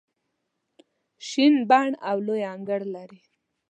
[1.27, 3.21] شین بڼ او لوی انګړ لري.